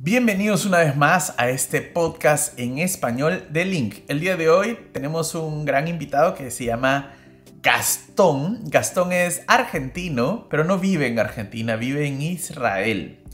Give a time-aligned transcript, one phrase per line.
[0.00, 3.96] Bienvenidos una vez más a este podcast en español de Link.
[4.06, 7.16] El día de hoy tenemos un gran invitado que se llama
[7.64, 8.60] Gastón.
[8.66, 13.24] Gastón es argentino, pero no vive en Argentina, vive en Israel.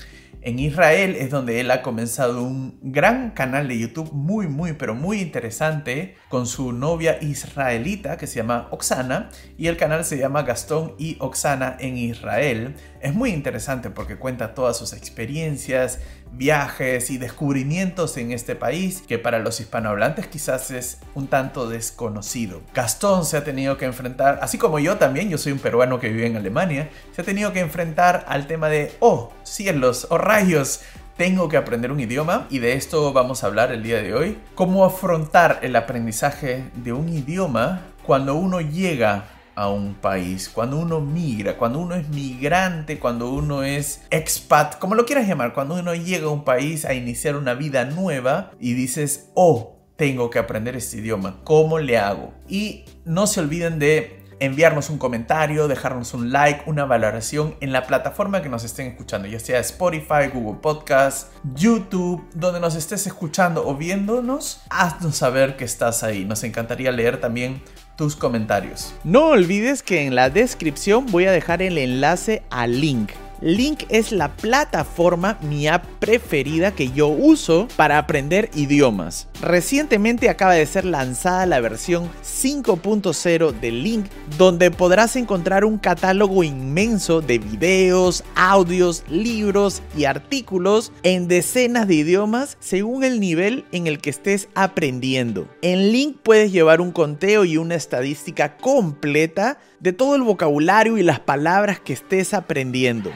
[0.47, 4.95] En Israel es donde él ha comenzado un gran canal de YouTube muy, muy, pero
[4.95, 10.43] muy interesante con su novia israelita que se llama Oxana y el canal se llama
[10.43, 12.75] Gastón y Oxana en Israel.
[13.01, 16.01] Es muy interesante porque cuenta todas sus experiencias,
[16.37, 22.61] viajes y descubrimientos en este país que para los hispanohablantes quizás es un tanto desconocido.
[22.75, 26.09] Gastón se ha tenido que enfrentar, así como yo también, yo soy un peruano que
[26.09, 30.81] vive en Alemania, se ha tenido que enfrentar al tema de, oh cielos, oh rayos,
[31.17, 34.39] tengo que aprender un idioma y de esto vamos a hablar el día de hoy.
[34.57, 41.01] Cómo afrontar el aprendizaje de un idioma cuando uno llega a un país, cuando uno
[41.01, 45.95] migra, cuando uno es migrante, cuando uno es expat, como lo quieras llamar, cuando uno
[45.95, 50.77] llega a un país a iniciar una vida nueva y dices, oh, tengo que aprender
[50.77, 52.35] este idioma, ¿cómo le hago?
[52.49, 57.87] Y no se olviden de enviarnos un comentario, dejarnos un like, una valoración en la
[57.87, 63.67] plataforma que nos estén escuchando, ya sea Spotify, Google Podcast, YouTube, donde nos estés escuchando
[63.67, 66.25] o viéndonos, haznos saber que estás ahí.
[66.25, 67.63] Nos encantaría leer también
[67.97, 68.95] tus comentarios.
[69.05, 74.13] No olvides que en la descripción voy a dejar el enlace al link Link es
[74.13, 79.29] la plataforma, mi app preferida que yo uso para aprender idiomas.
[79.43, 84.07] Recientemente acaba de ser lanzada la versión 5.0 de Link,
[84.39, 91.97] donde podrás encontrar un catálogo inmenso de videos, audios, libros y artículos en decenas de
[91.97, 95.49] idiomas según el nivel en el que estés aprendiendo.
[95.63, 101.03] En Link puedes llevar un conteo y una estadística completa de todo el vocabulario y
[101.03, 103.11] las palabras que estés aprendiendo.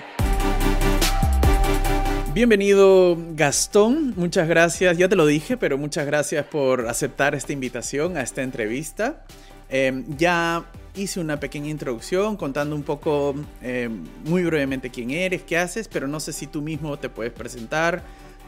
[2.35, 8.17] Bienvenido Gastón, muchas gracias, ya te lo dije, pero muchas gracias por aceptar esta invitación
[8.17, 9.25] a esta entrevista.
[9.71, 15.59] Em, ya hice una pequeña introducción contando un poco em, muy brevemente quién eres, qué
[15.59, 18.03] haces, pero no sé si tú mismo te puedes presentar,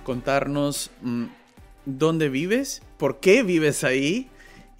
[0.04, 1.24] contarnos mm,
[1.84, 4.30] dónde vives, por qué vives ahí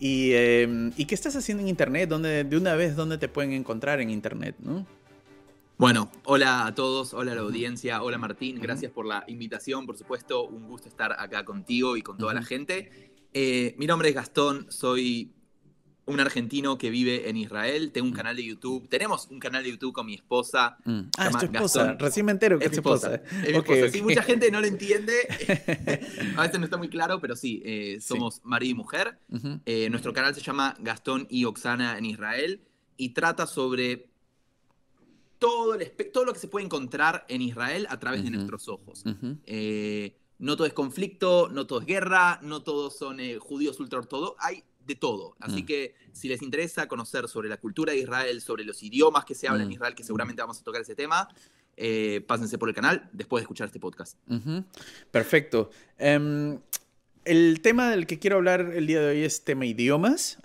[0.01, 3.53] y, em, y, qué estás haciendo en Internet, ¿Dónde, de una vez dónde te pueden
[3.53, 4.87] encontrar en Internet, ¿no?
[5.77, 9.97] Bueno, hola a todos, hola a la audiencia, hola Martín, gracias por la invitación, por
[9.97, 13.13] supuesto, un gusto estar acá contigo y con toda la gente.
[13.33, 15.33] Eh, mi nombre es Gastón, soy
[16.11, 19.71] un argentino que vive en Israel, tengo un canal de YouTube, tenemos un canal de
[19.71, 20.77] YouTube con mi esposa.
[20.85, 21.01] Mm.
[21.19, 23.15] Ah, es tu esposa, recién me entero que es, esposa.
[23.15, 23.89] Es mi esposa.
[23.91, 25.15] Sí, mucha gente no lo entiende,
[26.37, 29.19] a veces no está muy claro, pero sí, eh, somos marido y mujer.
[29.65, 32.61] Eh, nuestro canal se llama Gastón y Oxana en Israel
[32.97, 34.11] y trata sobre
[35.39, 39.03] todo, el todo lo que se puede encontrar en Israel a través de nuestros ojos.
[39.47, 44.37] Eh, no todo es conflicto, no todo es guerra, no todos son eh, judíos ultraortodoxos,
[44.39, 45.37] hay de todo.
[45.41, 45.67] Así mm.
[45.67, 49.49] que si les interesa conocer sobre la cultura de Israel, sobre los idiomas que se
[49.49, 49.73] hablan en mm.
[49.73, 51.29] Israel, que seguramente vamos a tocar ese tema,
[51.77, 54.19] eh, pásense por el canal después de escuchar este podcast.
[55.11, 55.71] Perfecto.
[55.99, 56.59] Em,
[57.25, 60.39] el tema del que quiero hablar el día de hoy es tema idiomas.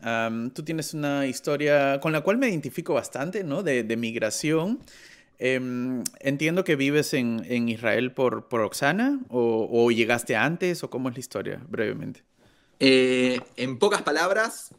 [0.54, 3.64] tú tienes una historia con la cual me identifico bastante, ¿no?
[3.64, 4.80] De, migración.
[5.38, 11.16] Em, entiendo que vives en, Israel por, por Oxana o, llegaste antes o cómo es
[11.16, 12.24] la historia, brevemente.
[12.80, 14.74] Eh, en pocas palabras,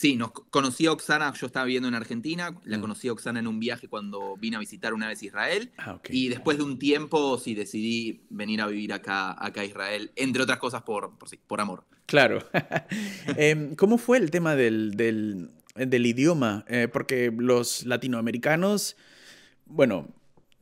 [0.00, 2.80] Sí, nos conocí a Oxana, yo estaba viviendo en Argentina, la mm.
[2.80, 5.72] conocí a Oxana en un viaje cuando vine a visitar una vez Israel.
[5.76, 10.10] Ah, y después de un tiempo sí decidí venir a vivir acá, acá a Israel,
[10.16, 11.84] entre otras cosas por, por, amor.
[12.06, 12.48] Claro.
[13.36, 16.64] Em, ¿Cómo fue el tema del, del, idioma?
[16.68, 18.96] Eh, porque los latinoamericanos,
[19.66, 20.08] bueno,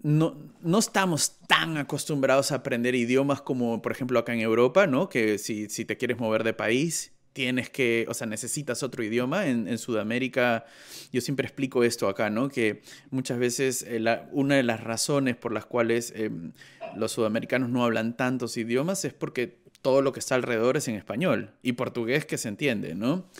[0.03, 5.09] no, no, estamos tan acostumbrados a aprender idiomas como, por ejemplo, acá en Europa, ¿no?
[5.09, 9.47] Que si, si te quieres mover de país tienes que, o sea, necesitas otro idioma.
[9.47, 10.65] En, Sudamérica,
[11.13, 12.49] yo siempre explico esto acá, ¿no?
[12.49, 16.51] Que muchas veces eh, una de las razones por las cuales em,
[16.97, 20.97] los sudamericanos no hablan tantos idiomas es porque todo lo que está alrededor es en
[20.97, 23.31] español y portugués que se entiende, ¿no?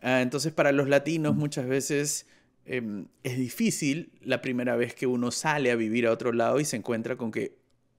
[0.00, 2.26] Ah, entonces, para los latinos muchas veces
[2.66, 6.64] em, es difícil la primera vez que uno sale a vivir a otro lado y
[6.64, 7.56] se encuentra con que,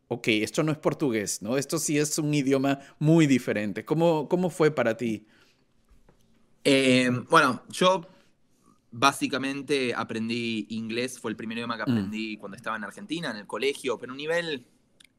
[0.07, 1.57] ok, esto no es portugués, ¿no?
[1.57, 3.85] Esto sí es un idioma muy diferente.
[3.85, 5.27] ¿Cómo, cómo fue para ti?
[6.63, 8.07] Eh, bueno, yo
[8.91, 11.91] básicamente aprendí inglés, fue el primer idioma que mm.
[11.91, 14.65] aprendí cuando estaba en Argentina, en el colegio, pero un nivel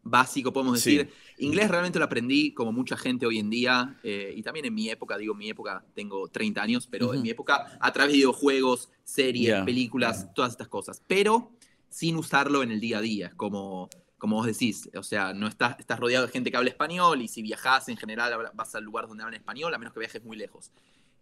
[0.08, 1.11] básico, podemos decir.
[1.38, 4.88] Inglés realmente lo aprendí como mucha gente hoy en día, eh, y también en mi
[4.88, 8.91] época, digo, mi época tengo 30 años, pero en mi época a través de videojuegos,
[9.05, 11.53] series, películas, todas estas cosas, pero
[11.88, 13.88] sin usarlo en el día a día, como
[14.19, 17.29] como vos decís, o sea, no estás, estás rodeado de gente que habla español y
[17.29, 20.38] si viajas en general vas al lugar donde hablan español, a menos que viajes muy
[20.38, 20.73] lejos.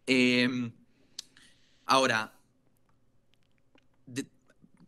[0.06, 0.72] Em,
[1.86, 2.32] ahora,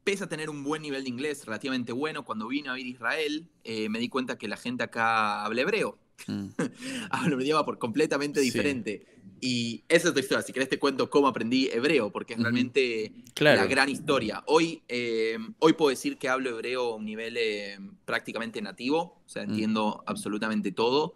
[0.06, 2.94] pese a tener un buen nivel de inglés relativamente bueno, cuando vine a vivir a
[2.94, 5.98] Israel, eh, me di cuenta que la gente acá habla hebreo.
[6.28, 6.46] Mm.
[7.10, 9.04] habla un idioma por completamente diferente.
[9.40, 10.42] Y esa es tu historia.
[10.42, 14.44] Si querés te cuento cómo aprendí hebreo, porque es realmente la gran historia.
[14.46, 19.28] Hoy, eh, hoy puedo decir que hablo hebreo a un nivel eh, prácticamente nativo, o
[19.28, 19.50] sea, mm.
[19.50, 21.14] entiendo absolutamente todo.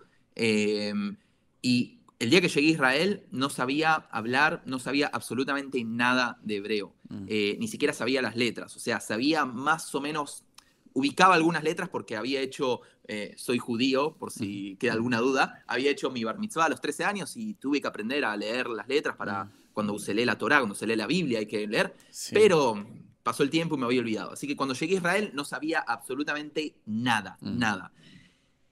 [1.63, 6.57] y el día que llegué a Israel no sabía hablar, no sabía absolutamente nada de
[6.57, 7.25] hebreo, mm.
[7.27, 10.45] eh, ni siquiera sabía las letras, o sea, sabía más o menos,
[10.93, 15.91] ubicaba algunas letras porque había hecho, eh, soy judío, por si queda alguna duda, había
[15.91, 18.87] hecho mi bar mitzvah a los 13 años y tuve que aprender a leer las
[18.87, 19.53] letras para mm.
[19.73, 21.97] cuando se lee la Torah, cuando se lee la Biblia hay que leer,
[22.33, 22.87] pero
[23.23, 24.33] pasó el tiempo y me había olvidado.
[24.33, 27.59] Así que cuando llegué a Israel no sabía absolutamente nada, mm.
[27.59, 27.93] nada.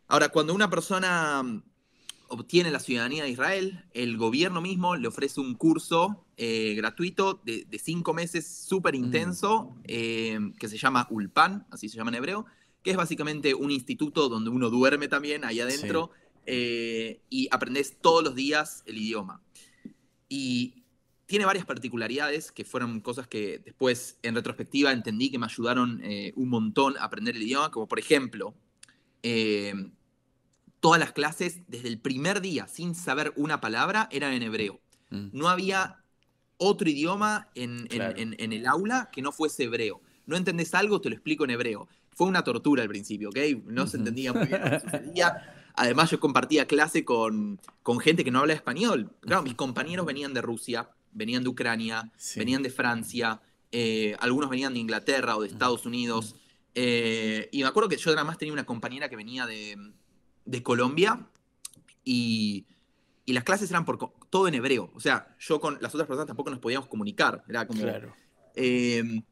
[0.07, 1.63] Ahora, cuando una persona
[2.29, 7.67] obtiene la ciudadanía de Israel, el gobierno mismo le ofrece un curso eh, gratuito de,
[7.83, 9.05] cinco meses súper mm.
[9.05, 12.47] intenso eh, que se llama Ulpan, así se llama en hebreo,
[12.83, 16.11] que es básicamente un instituto donde uno duerme también ahí adentro
[16.47, 19.43] eh, y aprendes todos los días el idioma.
[20.29, 20.85] Y
[21.27, 26.03] tiene varias particularidades que fueron cosas que después en retrospectiva entendí que me ayudaron
[26.37, 28.55] un montón a aprender el idioma, como por ejemplo,
[30.81, 34.81] todas las clases, desde el primer día, sin saber una palabra, eran en hebreo.
[35.11, 35.29] Mm.
[35.33, 35.99] No había
[36.57, 40.01] otro idioma en, el aula que no fuese hebreo.
[40.27, 41.89] No entendés algo, te lo explico en hebreo.
[42.15, 43.39] Fue una tortura al principio, ¿ok?
[43.67, 45.55] No se entendía muy bien lo que sucedía.
[45.75, 49.13] Además, yo compartía clase con, con gente que no habla español.
[49.21, 53.41] Claro, mis compañeros venían de Rusia, venían de Ucrania, venían de Francia,
[53.71, 56.35] eh, algunos venían de Inglaterra o de Estados Unidos.
[56.75, 59.77] Eh, y me acuerdo que yo además tenía una compañera que venía de,
[60.49, 61.29] de Colombia
[62.05, 62.67] y,
[63.27, 63.99] las clases eran por
[64.31, 64.91] todo en hebreo.
[64.95, 67.45] O sea, yo con las otras personas tampoco nos podíamos comunicar.
[67.47, 67.83] Era como.
[67.83, 68.15] Claro.
[68.55, 69.23] Em,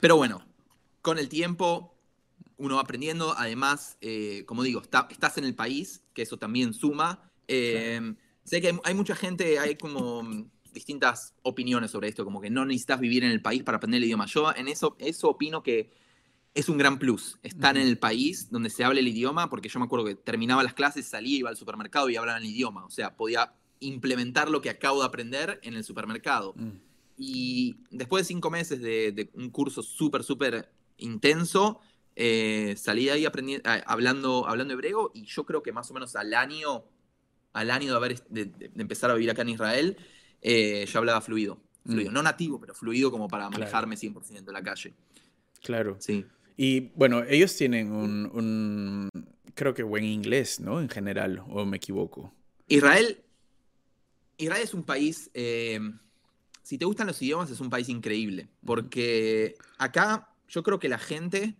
[0.00, 0.42] pero bueno,
[1.02, 1.94] con el tiempo
[2.56, 3.34] uno va aprendiendo.
[3.36, 7.30] Además, eh, como digo, estás en el país, que eso también suma.
[7.46, 10.22] Em, sé que hay, mucha gente, hay como
[10.72, 14.04] distintas opiniones sobre esto, como que no necesitas vivir en el país para aprender el
[14.04, 14.24] idioma.
[14.24, 15.92] Yo en eso, eso opino que
[16.54, 19.78] es un gran plus estar en el país donde se habla el idioma, porque yo
[19.78, 22.84] me acuerdo que terminaba las clases, salía, iba al supermercado y hablaba el idioma.
[22.84, 26.54] O sea, podía implementar lo que acabo de aprender en el supermercado.
[26.56, 26.70] Mm.
[27.16, 31.80] Y después de cinco meses de, un curso súper, súper intenso,
[32.16, 36.16] eh, salí de ahí aprendiendo, hablando, hablando hebreo y yo creo que más o menos
[36.16, 36.84] al año,
[37.52, 39.96] al año de, haber, de, empezar a vivir acá en Israel,
[40.42, 41.60] eh, yo hablaba fluido.
[41.84, 42.10] fluido.
[42.10, 42.14] Mm.
[42.14, 44.94] No nativo, pero fluido como para manejarme 100% en la calle.
[45.62, 45.96] Claro.
[46.00, 46.26] Sí.
[46.62, 49.08] Y bueno, ellos tienen un,
[49.54, 50.78] creo que buen inglés, ¿no?
[50.78, 52.34] En general, o me equivoco.
[52.68, 53.18] Israel,
[54.36, 55.80] Israel es un país, eh,
[56.62, 60.98] si te gustan los idiomas, es un país increíble, porque acá yo creo que la
[60.98, 61.56] gente,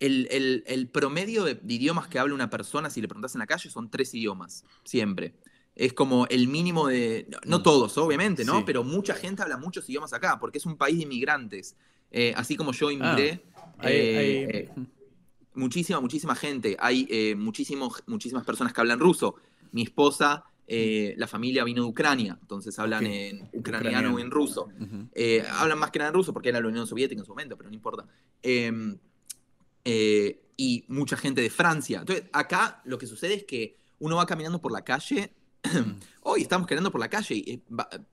[0.00, 3.88] el, promedio de, idiomas que habla una persona, si le preguntas en la calle, son
[3.88, 5.36] tres idiomas, siempre.
[5.76, 7.62] Es como el mínimo de, no, mm.
[7.62, 8.64] todos, obviamente, ¿no?
[8.64, 11.76] Pero mucha gente habla muchos idiomas acá, porque es un país de inmigrantes.
[12.10, 13.42] Eh, así como yo inmigré,
[13.78, 14.68] ah, eh,
[15.54, 16.76] muchísima, muchísima gente.
[16.78, 19.36] Hay eh, muchísimos, muchísimas personas que hablan ruso.
[19.72, 24.68] Mi esposa, la familia vino de Ucrania, entonces hablan en ucraniano o en ruso.
[25.58, 27.70] hablan más que nada en ruso porque era la Unión Soviética en su momento, pero
[27.70, 28.04] no importa.
[28.42, 28.96] Em,
[30.56, 32.00] y mucha gente de Francia.
[32.00, 35.32] Entonces, acá lo que sucede es que uno va caminando por la calle.
[36.22, 37.62] Hoy estamos caminando por la calle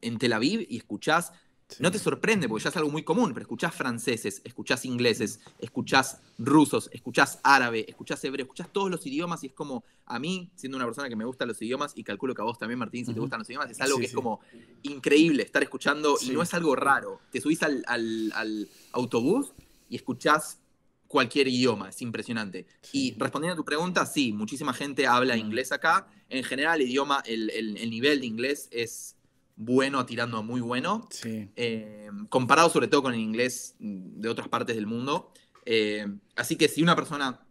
[0.01, 1.31] en Tel Aviv y escuchás
[1.79, 6.21] no te sorprende porque ya es algo muy común, pero escuchás franceses, escuchás ingleses, escuchás
[6.37, 10.77] rusos, escuchás árabe, escuchás hebreo, escuchás todos los idiomas y es como, a mí, siendo
[10.77, 13.13] una persona que me gustan los idiomas, y calculo que a vos también, Martín, si
[13.13, 14.39] te gustan los idiomas, es algo que es como
[14.83, 17.19] increíble estar escuchando y no es algo raro.
[17.31, 19.51] Te subís al, autobús
[19.89, 20.59] y escuchás
[21.07, 22.65] cualquier idioma, es impresionante.
[22.93, 26.07] Y respondiendo a tu pregunta, sí, muchísima gente habla inglés acá.
[26.29, 29.16] En general, el idioma, el nivel de inglés es
[29.57, 31.07] bueno tirando a muy bueno.
[31.25, 35.33] Eh, comparado sobre todo con el inglés de otras partes del mundo.
[35.65, 37.41] Eh, así que si una persona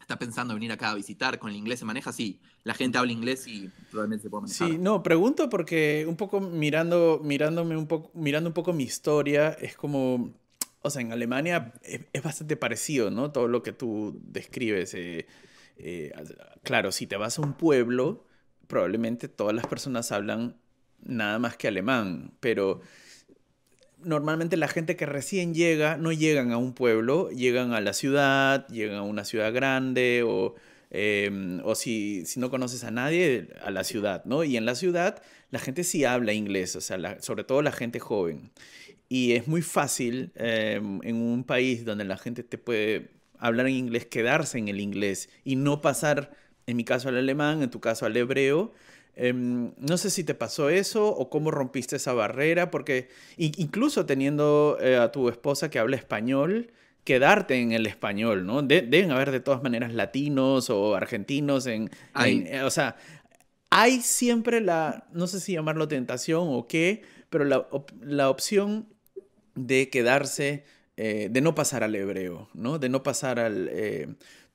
[0.00, 3.12] está pensando venir acá a visitar con el inglés se maneja, sí, la gente habla
[3.12, 4.68] inglés y probablemente se puede manejar.
[4.68, 9.50] Sí, no, pregunto porque un poco mirando, mirándome un poco, mirando un poco mi historia,
[9.50, 10.34] es como,
[10.80, 13.30] o sea, en Alemania es, bastante parecido, ¿no?
[13.30, 14.94] Todo lo que tú describes.
[14.94, 15.26] Eh,
[16.64, 18.26] claro, si te vas a un pueblo,
[18.66, 20.56] probablemente todas las personas hablan
[21.04, 22.80] nada más que alemán, pero
[24.02, 28.66] normalmente la gente que recién llega no llegan a un pueblo, llegan a la ciudad,
[28.68, 30.54] llegan a una ciudad grande o,
[30.90, 34.44] em, o si, si, no conoces a nadie, a la ciudad, ¿no?
[34.44, 38.00] Y en la ciudad la gente sí habla inglés, o sea, sobre todo la gente
[38.00, 38.50] joven.
[39.08, 43.74] Y es muy fácil em, en un país donde la gente te puede hablar en
[43.74, 46.30] inglés, quedarse en el inglés y no pasar,
[46.66, 48.72] en mi caso al alemán, en tu caso al hebreo,
[49.16, 54.78] Em, no sé si te pasó eso o cómo rompiste esa barrera, porque incluso teniendo
[54.80, 56.72] eh, a tu esposa que habla español,
[57.04, 58.62] quedarte en el español, ¿no?
[58.62, 61.90] deben haber de todas maneras latinos o argentinos en,
[62.24, 62.96] eh, o sea,
[63.70, 68.88] hay siempre la, no sé si llamarlo tentación o qué, pero la, opción
[69.54, 70.64] de quedarse,
[70.96, 72.78] eh, de no pasar al hebreo, ¿no?
[72.78, 73.70] De no pasar al...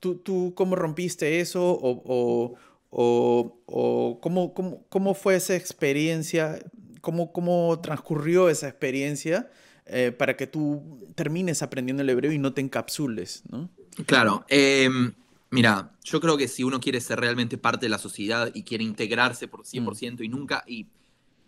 [0.00, 2.54] ¿tú, ¿tú, cómo rompiste eso o, o,
[2.96, 4.54] cómo,
[4.88, 6.58] cómo, fue esa experiencia,
[7.00, 9.50] cómo, cómo transcurrió esa experiencia
[9.84, 13.68] eh, para que tú termines aprendiendo el hebreo y no te encapsules, ¿no?
[14.06, 14.44] Claro.
[14.48, 15.12] Em,
[15.50, 18.84] mira, yo creo que si uno quiere ser realmente parte de la sociedad y quiere
[18.84, 20.64] integrarse por 100% y nunca...
[20.66, 20.86] Y,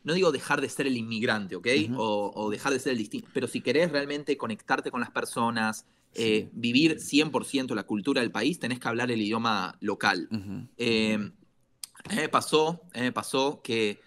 [0.04, 1.66] no digo dejar de ser el inmigrante, ¿ok?
[1.96, 6.48] o, dejar de ser el distinto, pero si querés realmente conectarte con las personas, eh,
[6.52, 10.28] vivir 100% la cultura del país, tenés que hablar el idioma local.
[10.78, 11.30] Eh,
[12.14, 14.00] me pasó, me pasó que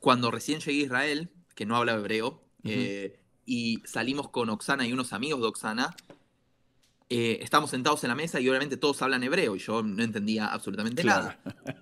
[0.00, 4.92] cuando recién llegué a Israel, que no hablaba hebreo, eh, y salimos con Oxana y
[4.92, 5.96] unos amigos de Oxana,
[7.08, 11.04] estábamos sentados en la mesa y obviamente todos hablan hebreo y yo no entendía absolutamente
[11.04, 11.38] nada.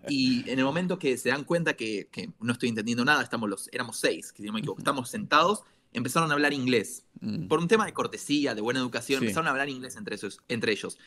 [0.09, 2.09] Y en el momento que se dan cuenta que,
[2.40, 4.45] no estoy entendiendo nada, estamos los, éramos seis, que
[4.79, 5.62] estamos sentados
[5.93, 7.05] empezaron a hablar inglés.
[7.21, 7.49] Mm.
[7.49, 10.73] Por un tema de cortesía, de buena educación, empezaron a hablar inglés entre, esos, entre
[10.73, 10.99] ellos.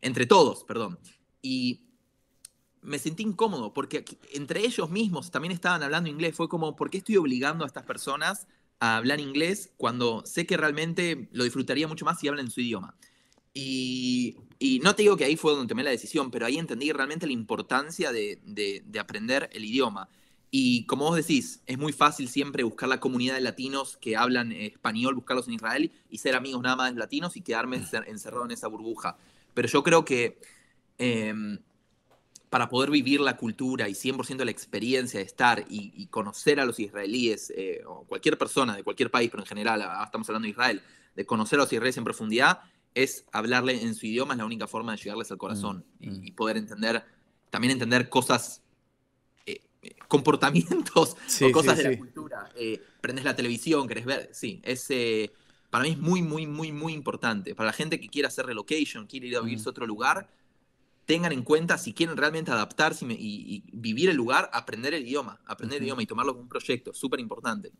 [0.00, 0.98] Entre todos, perdón.
[1.40, 1.82] Y
[2.82, 6.34] me sentí incómodo porque entre ellos mismos también estaban hablando inglés.
[6.34, 8.46] Fue como, ¿por qué estoy obligando a estas personas
[8.80, 12.94] a hablar inglés cuando sé que realmente lo disfrutaría mucho más si hablan su idioma?
[13.54, 14.36] Y,
[14.82, 17.32] no te digo que ahí fue donde tomé la decisión, pero ahí entendí realmente la
[17.32, 20.08] importancia de, de aprender el idioma.
[20.54, 24.52] Y como vos decís, es muy fácil siempre buscar la comunidad de latinos que hablan
[24.52, 28.50] español, buscarlos en Israel y ser amigos nada más de latinos y quedarme encerrado en
[28.50, 29.16] esa burbuja.
[29.54, 30.38] Pero yo creo que
[30.98, 31.58] em,
[32.52, 36.78] para poder vivir la cultura y 100% la experiencia de estar y, conocer a los
[36.78, 40.50] israelíes, eh, o cualquier persona de cualquier país, pero en general, ah, estamos hablando de
[40.50, 40.82] Israel,
[41.16, 42.60] de conocer a los israelíes en profundidad,
[42.94, 46.30] es hablarle en su idioma, es la única forma de llegarles al corazón mm, y,
[46.30, 46.34] mm.
[46.34, 47.02] poder entender,
[47.48, 48.60] también entender cosas
[50.06, 52.50] comportamientos o cosas de la cultura.
[52.54, 54.28] Eh, prendes la televisión, querés ver.
[54.34, 55.32] Sí, es, eh,
[55.70, 57.54] para mí es muy, muy, muy, muy importante.
[57.54, 60.28] Para la gente que quiera hacer relocation, quiere ir a vivirse a otro lugar,
[61.06, 65.78] tengan en cuenta si quieren realmente adaptarse y, vivir el lugar, aprender el idioma, aprender
[65.78, 67.72] el idioma y tomarlo como un proyecto, súper importante.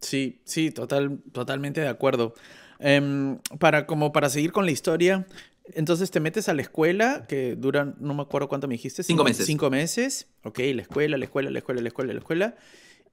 [0.00, 2.34] Sí, sí, total, totalmente de acuerdo.
[2.78, 5.26] Em, para, como para seguir con la historia,
[5.74, 9.02] entonces te metes a la escuela, que dura, no me acuerdo cuánto me dijiste.
[9.02, 9.46] Cinco, meses.
[9.46, 10.28] Cinco meses.
[10.42, 12.56] Ok, la escuela, la escuela, la escuela, la escuela, la escuela.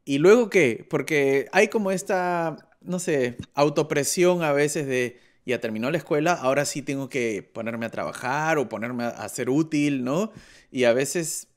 [0.05, 0.85] ¿Y luego qué?
[0.89, 6.65] Porque hay como esta, no sé, autopresión a veces de, ya terminó la escuela, ahora
[6.65, 10.31] sí tengo que ponerme a trabajar o ponerme a, ser útil, ¿no?
[10.71, 11.47] Y a veces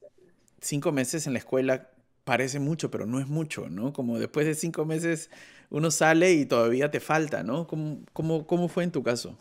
[0.61, 1.91] cinco meses en la escuela
[2.25, 3.93] parece mucho, pero no es mucho, ¿no?
[3.93, 5.29] Como después de cinco meses
[5.71, 7.67] uno sale y todavía te falta, ¿no?
[7.67, 9.37] ¿Cómo, cómo, cómo fue en tu caso?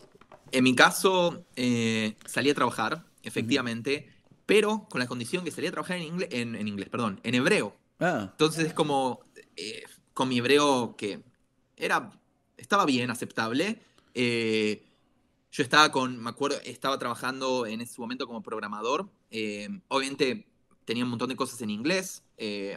[0.51, 4.09] En mi caso, eh, salí a trabajar, efectivamente,
[4.47, 7.75] pero con la condición que salía a trabajar en inglés, en, inglés, perdón, en hebreo.
[7.99, 8.29] Ah.
[8.31, 9.19] Entonces es como,
[9.55, 9.83] eh,
[10.15, 11.21] con mi hebreo que
[11.77, 12.09] era,
[12.57, 13.79] estaba bien, aceptable.
[14.21, 14.83] Eh,
[15.51, 19.09] yo estaba con, me acuerdo, estaba trabajando en ese momento como programador.
[19.87, 20.45] obviamente
[20.83, 22.23] tenía un montón de cosas en inglés.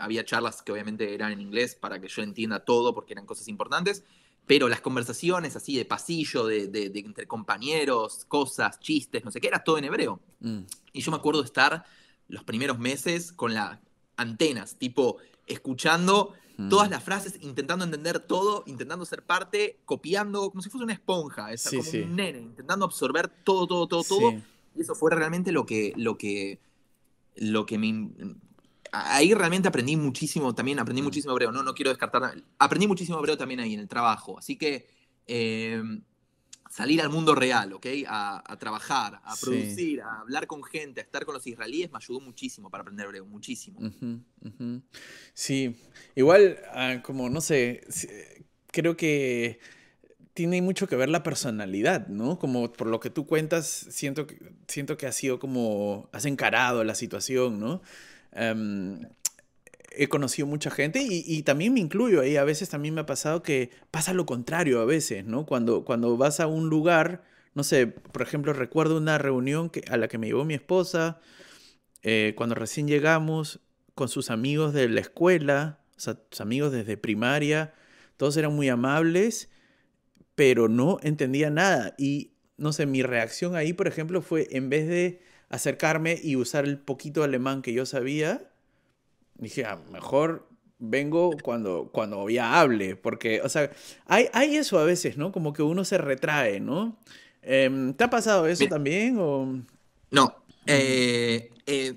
[0.01, 3.49] había charlas que obviamente eran en inglés para que yo entienda todo porque eran cosas
[3.49, 4.05] importantes
[4.47, 9.63] pero las conversaciones así de pasillo, de, entre compañeros, cosas, chistes, no sé qué, era
[9.63, 10.21] todo en hebreo.
[10.41, 10.61] Mm.
[10.93, 11.85] Y yo me acuerdo de estar
[12.29, 13.79] los primeros meses con las
[14.17, 16.69] antenas, tipo, escuchando mm.
[16.69, 21.53] todas las frases, intentando entender todo, intentando ser parte, copiando, como si fuese una esponja,
[21.53, 24.35] es como un nene, intentando absorber todo, todo, todo, todo.
[24.75, 26.61] Y eso fue realmente lo que, lo que,
[27.37, 28.11] lo que me
[28.93, 31.05] ahí realmente aprendí muchísimo, también aprendí mm.
[31.07, 34.57] muchísimo hebreo, no, no quiero descartar, aprendí muchísimo hebreo también ahí en el trabajo, así
[34.57, 34.87] que
[35.27, 36.03] em,
[36.73, 37.87] salir al mundo real, ¿ok?
[38.07, 42.19] A, trabajar, a producir, a hablar con gente, a estar con los israelíes, me ayudó
[42.21, 43.79] muchísimo para aprender hebreo, muchísimo.
[45.35, 45.77] Sí,
[46.15, 47.87] igual, ah, como no sé,
[48.69, 49.61] creo que
[50.33, 52.39] tiene mucho que ver la personalidad, ¿no?
[52.39, 56.85] Como por lo que tú cuentas, siento que, siento que has sido como, has encarado
[56.85, 57.83] la situación, ¿no?
[58.33, 58.99] Em,
[59.97, 62.37] he conocido mucha gente y, también me incluyo ahí.
[62.37, 65.47] A veces también me ha pasado que pasa lo contrario a veces, ¿no?
[65.47, 69.97] Cuando, cuando vas a un lugar, no sé, por ejemplo, recuerdo una reunión que, a
[69.97, 71.21] la que me llevó mi esposa,
[72.03, 73.61] eh, cuando recién llegamos
[73.95, 77.75] con sus amigos de la escuela, o sea, sus amigos desde primaria,
[78.17, 79.51] todos eran muy amables,
[80.35, 81.95] pero no entendía nada.
[81.99, 86.65] Y, no sé, mi reacción ahí, por ejemplo, fue en vez de acercarme y usar
[86.65, 88.52] el poquito alemán que yo sabía,
[89.35, 90.49] dije, ah, mejor
[90.79, 93.71] vengo cuando, cuando ya hable, porque, o sea,
[94.07, 95.31] hay, hay eso a veces, ¿no?
[95.31, 96.99] Como que uno se retrae, ¿no?
[97.43, 99.17] Em, ¿Te ha pasado eso también?
[99.19, 99.63] O...
[100.11, 100.37] No.
[100.67, 101.97] Eh, eh,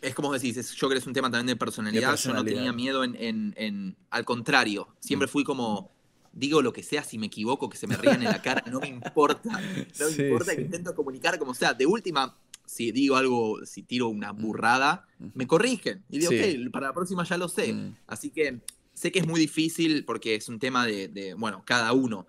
[0.00, 2.16] es como decís, yo creo que es un tema también de personalidad.
[2.16, 5.30] Yo no tenía miedo en, Al contrario, siempre mm.
[5.30, 5.96] fui como.
[6.30, 8.80] Digo lo que sea, si me equivoco, que se me rían en la cara, no
[8.80, 9.48] me importa.
[9.98, 11.74] No me importa que intento comunicar como sea.
[11.74, 12.36] De última,
[12.68, 14.42] si digo algo, si tiro una mm.
[14.42, 16.04] burrada, me corrigen.
[16.10, 17.72] Y digo, ok, para la próxima ya lo sé.
[17.72, 17.96] Mm.
[18.06, 18.60] Así que
[18.92, 22.26] sé que es muy difícil porque es un tema de, bueno, cada uno.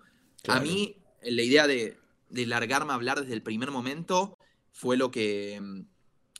[0.48, 1.98] A mí, la idea de,
[2.30, 4.38] largarme a hablar desde el primer momento
[4.72, 5.60] fue lo que,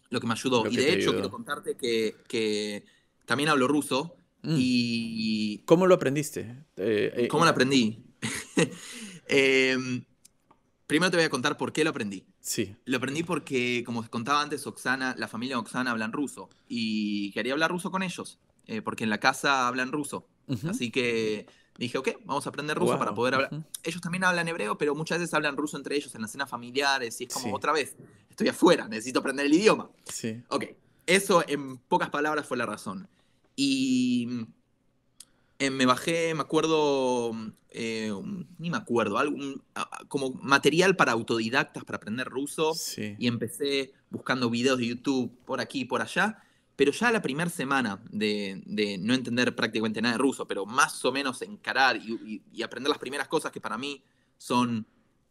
[0.09, 0.67] lo que me ayudó.
[0.67, 2.85] y de hecho, quiero contarte que,
[3.27, 4.17] también hablo ruso.
[4.43, 4.57] Mm.
[4.59, 5.59] Y.
[5.67, 6.65] ¿Cómo lo aprendiste?
[6.79, 8.03] Eh, eh, ¿Cómo lo aprendí?
[9.33, 10.05] Em,
[10.89, 12.25] primero te voy a contar por qué lo aprendí.
[12.41, 12.75] Sí.
[12.87, 17.53] Lo aprendí porque, como contaba antes, Oxana, la familia de Oxana hablan ruso y quería
[17.53, 20.27] hablar ruso con ellos, eh, porque en la casa hablan ruso.
[20.69, 21.47] Así que
[21.79, 23.51] dije, ok, vamos a aprender ruso para poder hablar.
[23.85, 27.21] Ellos también hablan hebreo, pero muchas veces hablan ruso entre ellos en las cenas familiares
[27.21, 27.95] y es como otra vez,
[28.29, 29.91] estoy afuera, necesito aprender el idioma.
[30.05, 30.43] Sí.
[30.49, 30.65] Ok,
[31.07, 33.09] eso en pocas palabras fue la razón.
[33.55, 34.47] Y
[35.61, 37.33] eh, me bajé, me acuerdo,
[37.69, 38.11] eh,
[38.57, 39.63] ni me acuerdo, algún,
[40.09, 42.73] como material para autodidactas para aprender ruso.
[42.97, 46.43] Y empecé buscando videos de YouTube por aquí y por allá.
[46.77, 48.63] Pero ya la primera semana de,
[49.03, 53.29] no entender prácticamente nada de ruso, pero más o menos encarar y, aprender las primeras
[53.29, 54.03] cosas que para mí
[54.39, 54.87] son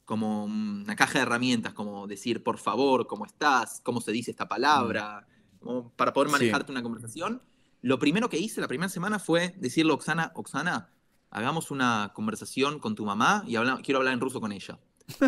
[0.05, 4.47] como una caja de herramientas, como decir por favor, cómo estás, cómo se dice esta
[4.47, 5.25] palabra,
[5.61, 5.89] mm.
[5.95, 7.41] para poder manejarte una conversación
[7.81, 10.89] lo primero que hice la primera semana fue decirle a Oxana, Oxana,
[11.29, 14.79] hagamos una conversación con tu mamá y quiero hablar en ruso con ella.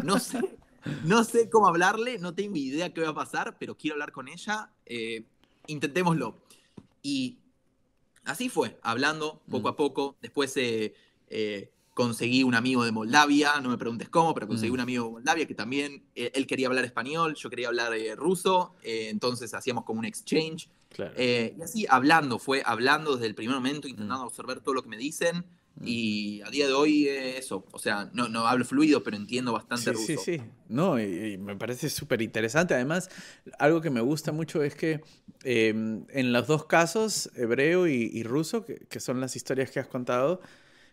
[0.04, 0.60] No sé,
[1.06, 4.28] no sé cómo hablarle, no tengo idea qué va a pasar, pero quiero hablar con
[4.28, 4.72] ella.
[4.86, 5.26] Eh,
[5.68, 6.38] intentémoslo.
[7.02, 7.40] Y
[8.26, 9.76] así fue, hablando poco a mm.
[9.76, 10.18] poco.
[10.22, 10.94] Después eh,
[11.28, 14.74] eh, conseguí un amigo de Moldavia, no me preguntes cómo, pero conseguí mm.
[14.74, 19.54] un amigo de Moldavia que también, él quería hablar español, yo quería hablar ruso, entonces
[19.54, 20.70] hacíamos como un exchange.
[21.16, 24.90] Eh, y así hablando, fue hablando desde el primer momento, intentando absorber todo lo que
[24.90, 25.46] me dicen.
[25.84, 29.94] Y a día de hoy eso, o sea, no, no hablo fluido, pero entiendo bastante
[29.94, 30.06] ruso.
[30.06, 32.76] Sí, sí, no, y, me parece súper interesante.
[32.76, 33.10] Además,
[33.58, 35.02] algo que me gusta mucho es que
[35.44, 39.88] em, en los dos casos, hebreo y, ruso, que, que, son las historias que has
[39.88, 40.42] contado,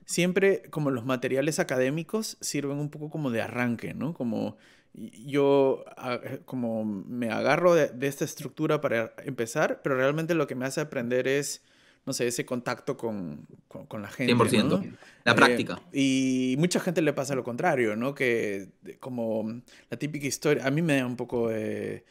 [0.08, 4.14] siempre como los materiales académicos sirven un poco como de arranque, ¿no?
[4.14, 4.56] Como
[4.94, 10.64] yo eh, como me agarro de, esta estructura para empezar, pero realmente lo que me
[10.64, 11.62] hace aprender es,
[12.06, 14.34] no sé, ese contacto con, con, la gente.
[14.34, 14.96] 100%.
[15.24, 15.78] La práctica.
[15.92, 18.14] Eh, y mucha gente le pasa lo contrario, ¿no?
[18.14, 22.06] Que como la típica historia, a mí me da un poco de,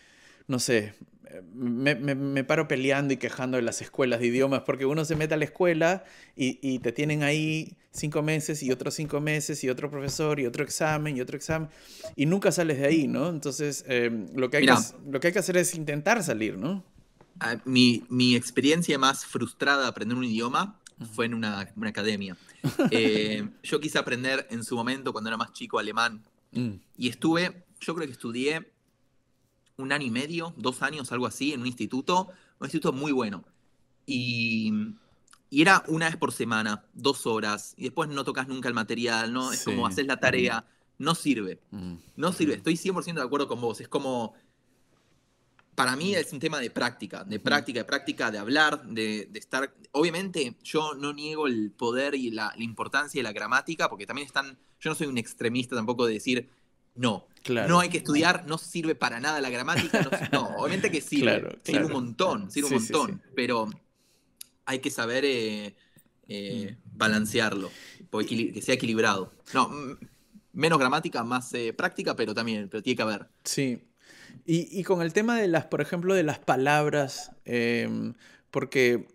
[0.48, 0.94] no sé,
[1.54, 5.34] me, me, paro peleando y quejando de las escuelas de idiomas, porque uno se mete
[5.34, 6.04] a la escuela
[6.36, 10.46] y, y, te tienen ahí cinco meses y otros cinco meses y otro profesor y
[10.46, 11.70] otro examen y otro examen
[12.16, 13.30] y nunca sales de ahí, ¿no?
[13.30, 14.74] Entonces, em, lo, que hay que,
[15.10, 16.84] lo que hay que hacer es intentar salir, ¿no?
[17.40, 20.80] Ah, mi, mi experiencia más frustrada de aprender un idioma
[21.14, 22.38] fue en una, una academia.
[22.92, 26.24] Eh, yo quise aprender en su momento, cuando era más chico, alemán.
[26.52, 26.74] Mm.
[26.98, 28.72] Y estuve, yo creo que estudié
[29.78, 33.44] un año y medio, dos años, algo así, en un instituto, un instituto muy bueno.
[34.06, 34.72] Y,
[35.50, 39.54] era una vez por semana, dos horas, y después no tocas nunca el material, ¿no?
[39.54, 40.66] Es como haces la tarea,
[40.98, 41.62] no sirve.
[41.72, 41.96] Mm.
[42.18, 44.34] No sirve, estoy 100% de acuerdo con vos, es como...
[45.74, 49.74] Para mí es un tema de práctica, de práctica, de práctica, de hablar, de, estar...
[49.92, 54.26] Obviamente yo no niego el poder y la, la importancia de la gramática, porque también
[54.26, 54.58] están...
[54.80, 56.50] Yo no soy un extremista tampoco de decir,
[56.98, 60.08] no, no hay que estudiar, no sirve para nada la gramática.
[60.32, 63.70] No, obviamente que sirve, sirve un montón, sirve un montón, pero
[64.66, 65.76] hay que saber eh,
[66.28, 67.72] eh, balancearlo,
[68.28, 69.32] que sea equilibrado.
[69.54, 69.72] No,
[70.54, 73.28] menos gramática, más eh, práctica, pero también, pero tiene que haber.
[73.44, 73.84] Sí.
[74.46, 78.14] Y, con el tema de las, por ejemplo, de las palabras, em,
[78.50, 79.08] porque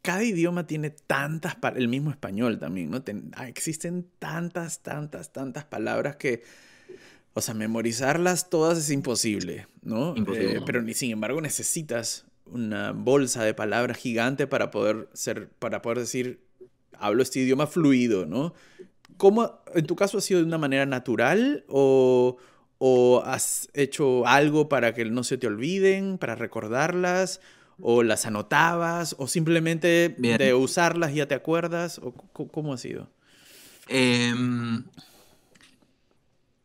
[0.00, 3.02] cada idioma tiene tantas, el mismo español también, ¿no?
[3.46, 6.42] Existen tantas, tantas, tantas palabras que
[7.34, 10.14] o sea, memorizarlas todas es imposible, ¿no?
[10.16, 10.56] Imposible.
[10.56, 16.00] Eh, pero sin embargo necesitas una bolsa de palabras gigante para poder, ser, para poder
[16.00, 16.40] decir,
[16.98, 18.54] hablo este idioma fluido, ¿no?
[19.16, 22.38] ¿Cómo, en tu caso, ha sido de una manera natural o,
[22.78, 27.40] o has hecho algo para que no se te olviden, para recordarlas?
[27.82, 29.14] ¿O las anotabas?
[29.18, 31.98] ¿O simplemente de usarlas ya te acuerdas?
[31.98, 33.08] ¿O cómo ha sido?
[33.88, 34.84] Em,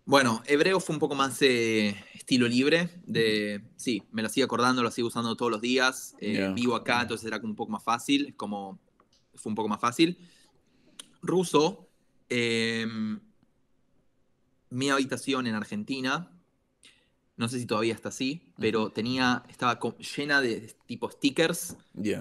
[0.05, 2.89] bueno, hebreo fue un poco más eh, estilo libre.
[3.05, 6.15] De, sí, me lo sigo acordando, lo sigo usando todos los días.
[6.19, 8.35] Eh, vivo acá, entonces era como un poco más fácil.
[8.35, 8.79] Como
[9.33, 10.17] fue un poco más fácil.
[11.23, 11.89] Ruso,
[12.29, 13.19] em,
[14.69, 16.31] mi habitación en Argentina,
[17.35, 19.79] no sé si todavía está así, pero tenía, estaba
[20.15, 21.77] llena de tipo stickers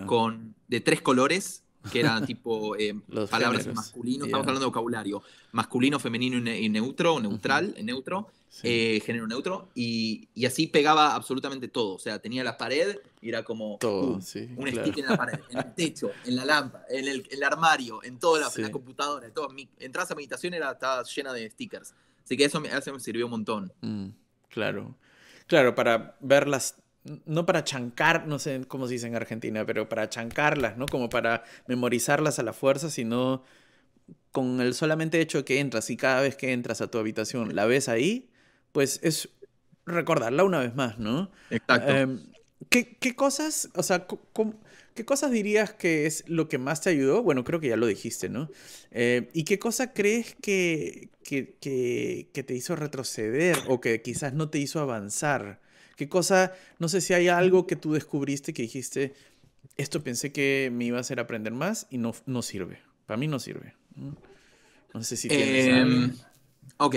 [0.07, 2.95] con, de tres colores que eran tipo eh,
[3.31, 8.29] palabras masculinas, estamos hablando de vocabulario, masculino, femenino y, neutro, neutral, neutro,
[8.63, 13.43] eh, género neutro, y, así pegaba absolutamente todo, o sea, tenía la pared y era
[13.43, 17.43] como todo, un sticker en la pared, en el techo, en la lámpara, en el,
[17.43, 19.49] armario, en toda la, computadora, todo.
[19.51, 21.95] Mi, entras a meditación era, estaba llena de stickers,
[22.25, 23.73] así que eso me, me sirvió un montón.
[23.81, 24.09] Mm,
[24.49, 24.95] claro,
[25.47, 26.77] claro, para verlas
[27.27, 30.87] no para chancar, no sé cómo se dice en Argentina, pero para chancarlas, ¿no?
[30.87, 33.45] Como para memorizarlas a la fuerza, sino
[34.33, 37.55] con el solamente hecho de que entras y cada vez que entras a tu habitación
[37.55, 38.31] la ves ahí,
[38.73, 39.29] pues es
[39.87, 41.31] recordarla una vez más, ¿no?
[41.51, 41.91] Exacto.
[41.91, 42.21] Em,
[42.69, 44.07] ¿qué, cosas, o sea,
[44.95, 47.23] qué cosas dirías que es lo que más te ayudó?
[47.23, 48.51] Bueno, creo que ya lo dijiste, ¿no?
[48.91, 54.49] Eh, ¿Y qué cosa crees que, que, que, te hizo retroceder o que quizás no
[54.51, 55.61] te hizo avanzar?
[55.97, 59.15] ¿Qué cosa, no sé si hay algo que tú descubriste que dijiste,
[59.77, 62.81] esto pensé que me iba a hacer aprender más y no, no sirve?
[63.07, 63.75] Para mí no sirve.
[64.93, 65.67] No sé si tienes...
[65.67, 66.13] Em,
[66.79, 66.97] ok.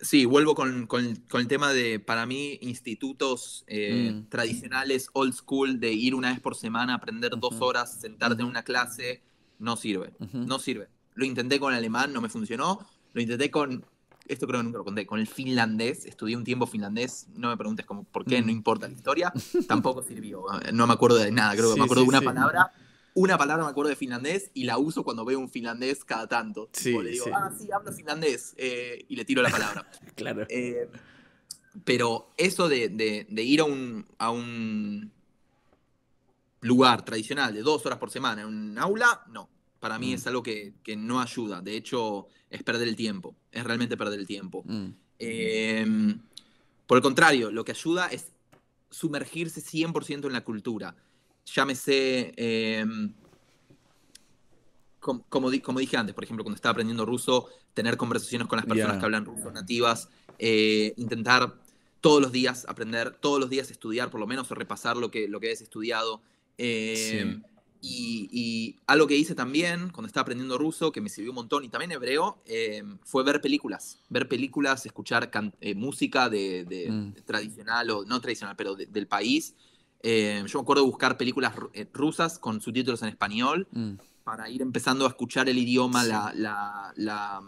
[0.00, 0.88] Sí, vuelvo con,
[1.32, 4.28] el tema de, para mí, institutos eh, mm.
[4.30, 8.64] tradicionales, old school, de ir una vez por semana, aprender dos horas, sentarte en una
[8.64, 9.22] clase,
[9.60, 10.12] no sirve.
[10.32, 10.88] No sirve.
[11.14, 12.84] Lo intenté con alemán, no me funcionó.
[13.12, 13.84] Lo intenté con
[14.26, 17.56] esto creo que nunca lo conté, con el finlandés, estudié un tiempo finlandés, no me
[17.56, 18.50] preguntes cómo, por qué, no mm.
[18.50, 19.32] importa la historia,
[19.68, 22.72] tampoco sirvió, no me acuerdo de nada, creo que me acuerdo de una palabra,
[23.14, 26.70] una palabra me acuerdo de finlandés y la uso cuando veo un finlandés cada tanto.
[26.72, 29.86] Sí, le digo, ah, sí, hablo finlandés, eh, y le tiro la palabra.
[30.14, 30.46] claro.
[30.48, 30.88] Eh,
[31.84, 35.10] pero eso de, ir a un, a un
[36.60, 39.48] lugar tradicional de dos horas por semana en un aula, no.
[39.82, 40.14] Para mí mm.
[40.14, 41.60] es algo que, no ayuda.
[41.60, 43.34] De hecho, es perder el tiempo.
[43.50, 44.62] Es realmente perder el tiempo.
[44.64, 44.90] Mm.
[45.18, 46.20] Em,
[46.86, 48.30] por el contrario, lo que ayuda es
[48.90, 50.94] sumergirse 100% en la cultura.
[51.46, 53.12] Llámese, em,
[55.00, 58.98] como, como, dije antes, por ejemplo, cuando estaba aprendiendo ruso, tener conversaciones con las personas
[58.98, 61.56] que hablan ruso nativas, eh, intentar
[62.00, 65.26] todos los días aprender, todos los días estudiar, por lo menos, o repasar lo que,
[65.26, 66.22] lo que has estudiado.
[66.56, 67.42] Em,
[67.84, 71.68] y, algo que hice también cuando estaba aprendiendo ruso, que me sirvió un montón, y
[71.68, 73.98] también hebreo, eh, fue ver películas.
[74.08, 77.24] Ver películas, escuchar eh, música de, mm.
[77.24, 79.54] tradicional, o no tradicional, pero del país.
[80.00, 81.54] Eh, yo me acuerdo de buscar películas
[81.92, 83.94] rusas con subtítulos en español mm.
[84.24, 87.42] para ir empezando a escuchar el idioma, la, la, la,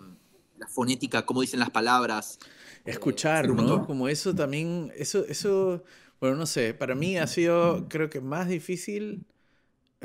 [0.68, 2.38] fonética, cómo dicen las palabras.
[2.84, 3.86] Escuchar, ¿no?
[3.86, 5.84] Como eso también, eso, eso,
[6.20, 9.26] bueno, no sé, para mí ha sido, creo que más difícil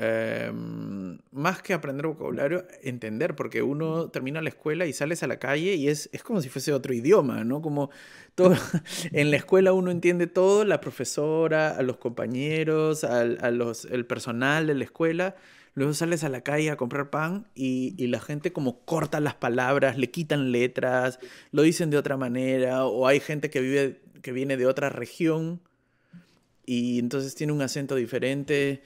[0.02, 5.40] Em, más que aprender vocabulario, entender, porque uno termina la escuela y sales a la
[5.40, 7.62] calle y es, es como si fuese otro idioma, ¿no?
[7.62, 7.90] Como
[8.34, 8.56] todo,
[9.12, 14.06] en la escuela uno entiende todo, la profesora, a los compañeros, al, a los, el
[14.06, 15.36] personal de la escuela,
[15.74, 19.36] luego sales a la calle a comprar pan y, y, la gente como corta las
[19.36, 21.20] palabras, le quitan letras,
[21.52, 25.60] lo dicen de otra manera, o hay gente que vive, que viene de otra región
[26.66, 28.82] y entonces tiene un acento diferente.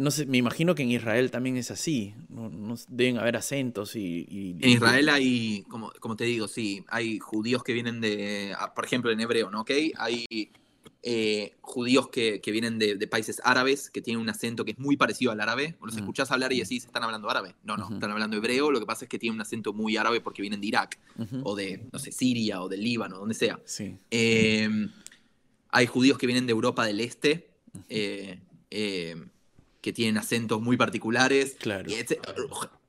[0.00, 2.14] No sé, me imagino que en Israel también es así.
[2.28, 7.62] No, deben haber acentos y, En Israel hay, como, como te digo, sí, hay judíos
[7.62, 9.62] que vienen de, ah, por ejemplo, en hebreo, ¿no?
[9.62, 9.92] ¿Okay?
[9.96, 10.26] Hay
[11.08, 15.30] eh, judíos que, vienen de, países árabes, que tienen un acento que es muy parecido
[15.30, 15.76] al árabe.
[15.80, 15.98] Los mm.
[15.98, 17.54] escuchás hablar y decís, ¿están hablando árabe?
[17.62, 18.72] No, no, están hablando hebreo.
[18.72, 20.98] Lo que pasa es que tienen un acento muy árabe porque vienen de Irak,
[21.44, 23.60] o de, no sé, Siria, o del Líbano, donde sea.
[23.64, 23.96] Sí.
[24.10, 24.90] Em,
[25.70, 27.50] hay judíos que vienen de Europa del Este.
[27.88, 28.40] Eh,
[29.86, 31.56] que tienen acentos muy particulares.
[31.60, 31.88] Claro.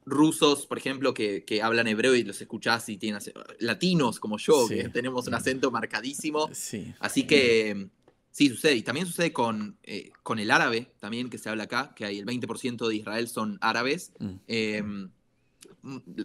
[0.04, 3.22] rusos, por ejemplo, que, hablan hebreo y los escuchás y tienen
[3.60, 6.50] latinos como yo, que tenemos un acento marcadísimo.
[6.54, 6.96] Sí.
[7.00, 7.90] Así que
[8.32, 8.78] sí, sucede.
[8.78, 12.18] Y también sucede con, eh, con el árabe, también que se habla acá, que hay
[12.18, 14.12] el 20% de Israel son árabes.
[14.18, 14.36] Mm.
[14.48, 15.12] Em,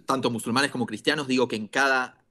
[0.06, 2.24] tanto musulmanes como cristianos, digo que en cada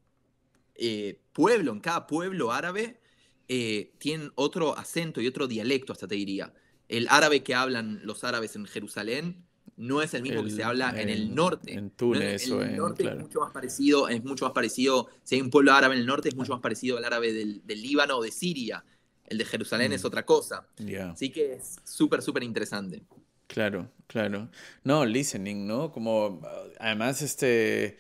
[0.73, 2.99] eh, pueblo, en cada pueblo árabe,
[3.47, 6.51] eh, tienen otro acento y otro dialecto, hasta te diría.
[6.91, 9.45] El árabe que hablan los árabes en Jerusalén
[9.77, 11.73] no es el mismo que se habla en, el norte.
[11.73, 15.41] En Túnez en el norte es mucho más parecido, es mucho más parecido, si hay
[15.41, 18.21] un pueblo árabe en el norte es mucho más parecido al árabe del, Líbano o
[18.21, 18.83] de Siria.
[19.25, 20.07] El de Jerusalén es mm.
[20.07, 20.67] otra cosa.
[21.13, 23.03] Así que es súper, súper interesante.
[23.47, 24.49] Claro, claro.
[24.83, 25.93] No, listening, ¿no?
[25.93, 26.41] Como,
[26.77, 27.97] además, este...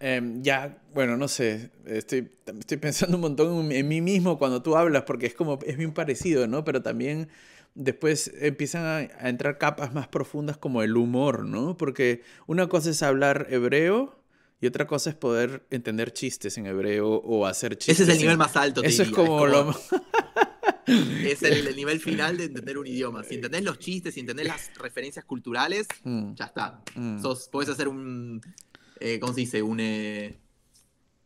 [0.00, 4.76] Em, ya, bueno, no sé, estoy, estoy pensando un montón en mí mismo cuando tú
[4.76, 6.64] hablas, porque es como, es bien parecido, ¿no?
[6.64, 7.28] Pero también
[7.76, 11.76] después empiezan a, entrar capas más profundas como el humor, ¿no?
[11.76, 14.18] Porque una cosa es hablar hebreo
[14.60, 18.00] y otra cosa es poder entender chistes en hebreo o hacer chistes.
[18.00, 18.82] Ese es el nivel más alto.
[18.82, 19.70] Eso es como, lo...
[20.86, 23.22] es el, nivel final de entender un idioma.
[23.22, 26.34] Si entendés los chistes, si entendés las referencias culturales, mm.
[26.34, 26.82] ya está.
[26.94, 27.20] Mm.
[27.52, 28.40] podés hacer un,
[28.98, 29.62] eh, ¿cómo se dice?
[29.62, 30.38] Un, eh,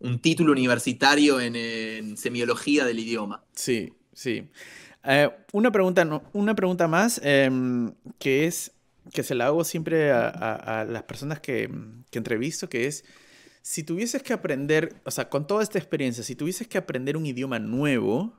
[0.01, 3.45] un título universitario en, en semiología del idioma.
[3.55, 4.49] Sí, sí.
[5.05, 8.73] Eh, una, pregunta, una pregunta más em, que es
[9.13, 11.71] que se la hago siempre a, las personas que,
[12.13, 13.05] entrevisto, que es,
[13.63, 17.27] si tuvieses que aprender, o sea, con toda esta experiencia, si tuvieses que aprender un
[17.27, 18.39] idioma nuevo,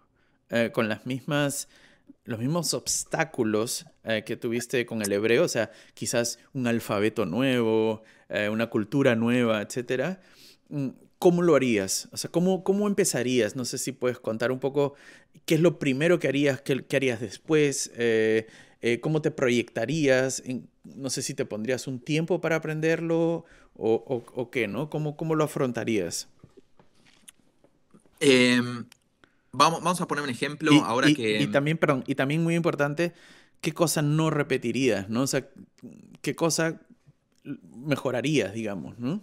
[0.50, 1.67] eh, con las mismas,
[2.24, 8.04] los mismos obstáculos eh, que tuviste con el hebreo, o sea, quizás un alfabeto nuevo,
[8.50, 10.21] una cultura nueva, etcétera,
[10.69, 10.89] mm,
[11.21, 12.10] ¿cómo lo harías?
[12.12, 13.55] O sea, ¿cómo, ¿cómo empezarías?
[13.55, 14.95] No sé si puedes contar un poco
[15.45, 18.47] qué es lo primero que harías, qué, harías después, eh,
[18.81, 20.41] eh, cómo te proyectarías,
[20.84, 24.89] no sé si te pondrías un tiempo para aprenderlo o, qué, ¿no?
[24.89, 26.27] ¿Cómo, cómo lo afrontarías?
[28.19, 28.86] Em,
[29.51, 31.39] vamos, vamos a poner un ejemplo ahora que...
[31.39, 33.13] Y también, perdón, y también muy importante,
[33.62, 35.21] ¿qué cosa no repetirías, ¿no?
[35.21, 35.47] O sea,
[36.23, 36.81] ¿qué cosa
[37.86, 39.21] mejorarías, digamos, ¿no?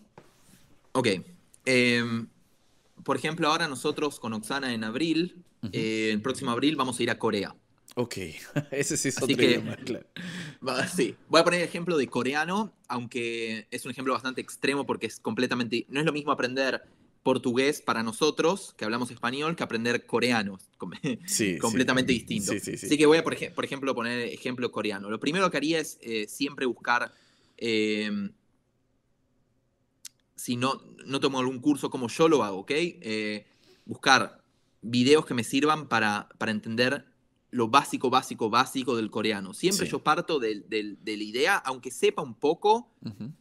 [0.92, 1.08] Ok.
[1.70, 2.28] Em,
[3.04, 7.10] por ejemplo, ahora nosotros con Oxana en abril, eh, el próximo abril vamos a ir
[7.10, 7.54] a Corea.
[7.94, 8.16] Ok,
[8.70, 10.06] ese sí es otro idioma, claro.
[10.94, 15.06] sí, voy a poner el ejemplo de coreano, aunque es un ejemplo bastante extremo porque
[15.08, 16.82] es completamente, no es lo mismo aprender
[17.22, 20.58] portugués para nosotros, que hablamos español, que aprender coreano.
[21.26, 22.52] Sí, completamente distinto.
[22.52, 25.10] Así que voy a, por, ejemplo, poner ejemplo coreano.
[25.10, 27.12] Lo primero que haría es eh, siempre buscar
[27.58, 28.32] em,
[30.38, 32.70] si no, no tomo algún curso como yo lo hago, ¿ok?
[32.70, 33.46] Eh,
[33.84, 34.42] buscar
[34.80, 37.06] videos que me sirvan para, para, entender
[37.50, 39.52] lo básico, básico, básico del coreano.
[39.52, 40.64] Siempre yo parto de,
[41.04, 42.92] la idea, aunque sepa un poco,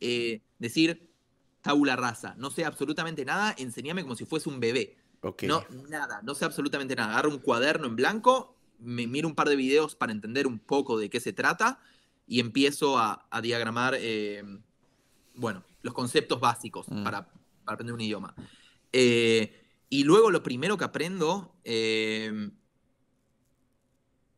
[0.01, 1.07] eh, decir
[1.61, 4.97] tabula rasa, no sé absolutamente nada, enséñame como si fuese un bebé.
[5.43, 7.11] No, nada, no sé absolutamente nada.
[7.11, 10.97] Agarro un cuaderno en blanco, me miro un par de videos para entender un poco
[10.97, 11.79] de qué se trata
[12.25, 14.43] y empiezo a, diagramar, eh,
[15.35, 17.03] bueno, los conceptos básicos mm.
[17.03, 17.29] para,
[17.65, 18.35] aprender un idioma.
[18.91, 22.49] Eh, y luego lo primero que aprendo, eh,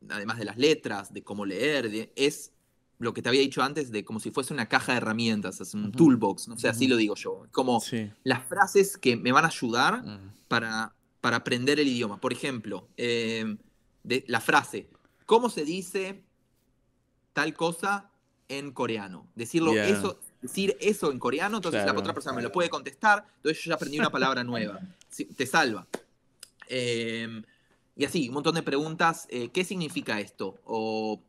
[0.08, 2.52] además de las letras, de cómo leer, es
[2.98, 5.74] lo que te había dicho antes, de como si fuese una caja de herramientas, es
[5.74, 7.46] un toolbox, no sé, así lo digo yo.
[7.50, 7.82] Como
[8.22, 10.32] las frases que me van a ayudar mm.
[10.46, 12.20] para, para aprender el idioma.
[12.20, 13.56] Por ejemplo, eh,
[14.04, 14.88] de, la frase,
[15.26, 16.22] ¿cómo se dice
[17.32, 18.12] tal cosa
[18.48, 19.26] en coreano?
[19.34, 23.62] Decirlo, eso decir eso en coreano, entonces la otra persona me lo puede contestar, entonces
[23.62, 24.80] yo ya aprendí una palabra nueva.
[25.36, 25.86] te salva.
[26.68, 27.42] Em,
[27.96, 29.26] y así, un montón de preguntas.
[29.28, 30.58] Eh, ¿Qué significa esto?
[30.64, 31.20] O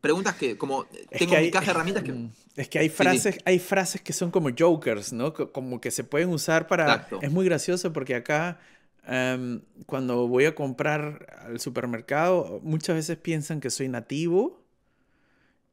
[0.00, 0.86] preguntas que, como,
[1.18, 2.12] tengo mi caja de herramientas que...
[2.12, 5.34] Mm, es que hay frases, hay frases que son como jokers, ¿no?
[5.34, 7.08] Como que se pueden usar para...
[7.20, 8.60] Es muy gracioso porque acá,
[9.06, 14.63] em, cuando voy a comprar al supermercado, muchas veces piensan que soy nativo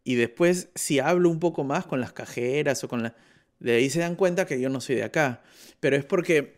[0.03, 3.15] y después, si hablo un poco más con las cajeras o con la...
[3.59, 5.43] De ahí se dan cuenta que yo no soy de acá.
[5.79, 6.55] Pero es porque,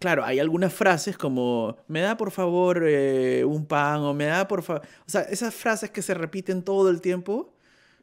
[0.00, 4.48] claro, hay algunas frases como, me da por favor eh, un pan o me da
[4.48, 4.82] por favor...
[5.06, 7.54] O sea, esas frases que se repiten todo el tiempo,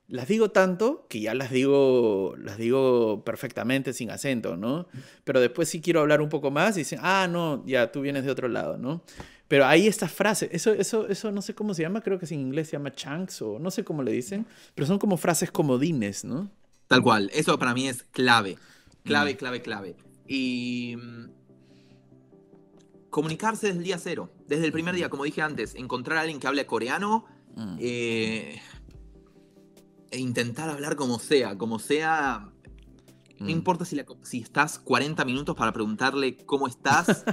[0.08, 4.88] las digo tanto que ya las digo, las digo perfectamente sin acento, ¿no?
[5.26, 8.32] Pero después si quiero hablar un poco más, dicen, ah, no, ya tú vienes de
[8.32, 9.04] otro lado, ¿no?
[9.48, 12.42] Pero hay estas frases, eso, eso, eso no sé cómo se llama, creo que en
[12.42, 16.26] inglés se llama chunks o no sé cómo le dicen, pero son como frases comodines,
[16.26, 16.52] ¿no?
[16.88, 18.58] Tal cual, eso para mí es clave,
[19.04, 19.38] clave, mm.
[19.38, 19.96] clave, clave.
[20.28, 21.30] Y mm,
[23.10, 26.40] comunicarse desde el día cero, desde el primer día, como dije antes, encontrar a alguien
[26.40, 27.78] que hable coreano mm.
[27.80, 28.62] eh,
[30.12, 32.52] e intentar hablar como sea, como sea
[33.40, 33.50] no mm.
[33.50, 37.24] importa si, si, estás 40 minutos para preguntarle cómo estás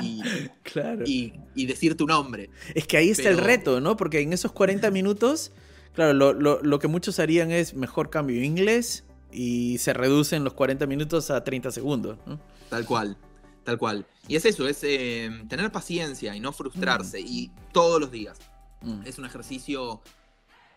[0.00, 0.22] y,
[0.62, 1.04] claro.
[1.06, 1.32] y,
[1.66, 2.50] decir tu nombre.
[2.74, 3.96] Es que ahí está el reto, ¿no?
[3.96, 5.52] Porque en esos 40 minutos,
[5.94, 11.30] claro, lo, que muchos harían es mejor cambio inglés y se reducen los 40 minutos
[11.30, 12.40] a 30 segundos, ¿no?
[12.68, 13.16] Tal cual.
[13.64, 14.06] Tal cual.
[14.26, 17.20] Y es eso, es eh, tener paciencia y no frustrarse.
[17.20, 18.38] Y todos los días.
[18.80, 19.02] Mm.
[19.06, 20.02] Es un ejercicio,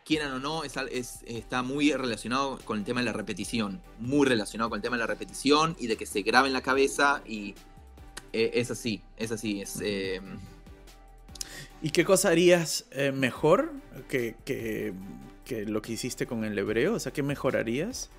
[0.05, 3.81] quieran o no, es, es- está muy relacionado con el tema de la repetición.
[3.99, 6.61] Muy relacionado con el tema de la repetición y de que se grabe en la
[6.61, 7.21] cabeza.
[7.25, 7.55] Y
[8.31, 9.61] eh, es así, es así.
[9.61, 10.21] Es, eh,
[11.81, 13.73] ¿Y qué cosa harías eh, mejor
[14.07, 14.93] que, que-
[15.43, 16.93] que lo que hiciste con el hebreo?
[16.95, 18.09] O sea, ¿qué mejorarías?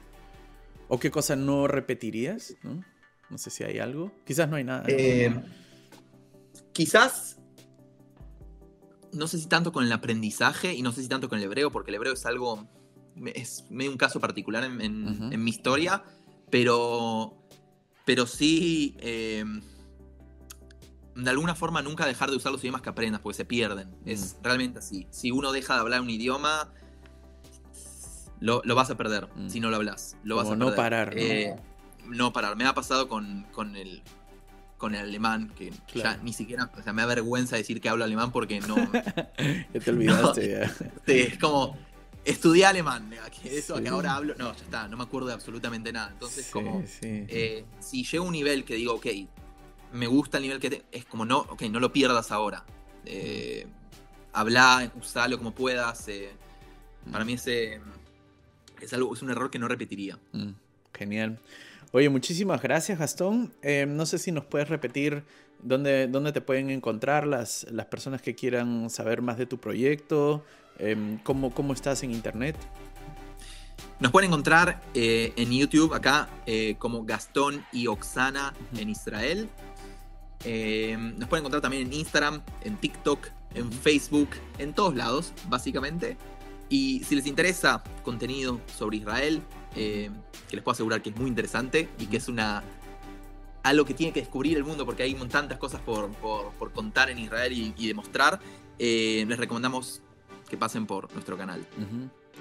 [0.88, 2.55] ¿O qué cosa no repetirías?
[2.62, 2.85] ¿No?
[3.31, 4.12] No sé si hay algo.
[4.25, 4.83] Quizás no hay nada.
[4.83, 4.88] ¿no?
[4.90, 5.35] Eh,
[6.72, 7.38] quizás,
[9.16, 11.70] no sé si tanto con el aprendizaje y no sé si tanto con el hebreo,
[11.70, 12.66] porque el hebreo es algo,
[13.35, 15.33] es medio un caso particular en, en- Ujú.
[15.33, 16.05] en mi historia,
[16.50, 17.35] pero,
[18.05, 19.44] pero sí, eh,
[21.14, 23.94] de alguna forma nunca dejar de usar los idiomas que aprendas, porque se pierden.
[24.05, 25.07] Es realmente así.
[25.11, 26.70] Si uno deja de hablar un idioma...
[28.38, 30.14] Lo, lo vas a perder si no lo hablas.
[30.22, 31.22] Lo vas a no parar, ¿no?
[31.22, 31.57] Eh,
[32.07, 32.55] no parar.
[32.55, 34.02] Me ha pasado con, con el
[34.78, 38.04] con el alemán, que ya ni siquiera, o sea, me da vergüenza decir que hablo
[38.04, 38.76] alemán porque no,
[39.74, 40.50] Ya te olvidaste.
[40.50, 40.68] ya.
[41.06, 41.76] Sí, es como
[42.24, 43.10] estudié alemán,
[43.40, 43.82] que eso Sí.
[43.84, 46.10] que ahora hablo, no, ya está, no me acuerdo de absolutamente nada.
[46.12, 47.24] Entonces, Sí, como sí.
[47.28, 49.06] eh, si llego a un nivel que digo, ok,
[49.92, 52.64] me gusta el nivel que te- es como no, ok, no lo pierdas ahora.
[53.04, 53.66] Eh,
[54.32, 56.06] habla, usalo como puedas.
[56.08, 56.30] eh,
[57.12, 57.80] para mí ese
[58.80, 60.18] es algo, es un error que no repetiría.
[60.32, 60.50] Mm,
[60.92, 61.38] Genial.
[61.96, 63.54] Oye, muchísimas gracias, Gastón.
[63.62, 65.24] Eh, no sé si nos puedes repetir
[65.62, 70.44] dónde, dónde te pueden encontrar las, las personas que quieran saber más de tu proyecto,
[70.78, 72.54] em, cómo, cómo estás en internet.
[73.98, 79.48] Nos pueden encontrar eh, en YouTube acá eh, como Gastón y Oxana en Israel.
[80.44, 84.28] Eh, nos pueden encontrar también en Instagram, en TikTok, en Facebook,
[84.59, 86.18] en todos lados, básicamente.
[86.68, 89.40] Y si les interesa contenido sobre Israel,
[89.76, 90.10] eh,
[90.48, 92.62] que les puedo asegurar que es muy interesante y que es una
[93.62, 97.10] algo que tiene que descubrir el mundo porque hay tantas cosas por, por- por contar
[97.10, 98.38] en Israel y, y demostrar,
[98.78, 100.02] eh, les recomendamos
[100.48, 101.66] que pasen por nuestro canal.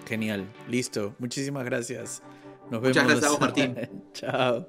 [0.07, 1.15] Genial, listo.
[1.17, 2.21] Muchísimas gracias.
[2.69, 3.21] Nos Muchas vemos.
[3.21, 3.75] gracias a vos, Martín.
[4.13, 4.67] Chao.